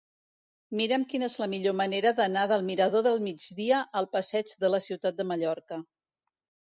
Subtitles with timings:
[0.79, 4.81] Mira'm quina és la millor manera d'anar del mirador del Migdia al passeig de la
[4.87, 5.79] Ciutat de Mallorca.